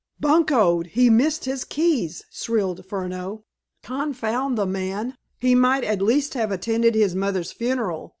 "Buncoed! 0.19 0.87
He's 0.87 1.11
missed 1.11 1.45
his 1.45 1.63
keys!" 1.63 2.25
shrilled 2.31 2.87
Furneaux. 2.87 3.43
"Confound 3.83 4.57
the 4.57 4.65
man! 4.65 5.15
He 5.37 5.53
might 5.53 5.83
at 5.83 6.01
least 6.01 6.33
have 6.33 6.51
attended 6.51 6.95
his 6.95 7.13
mother's 7.13 7.51
funeral!" 7.51 8.09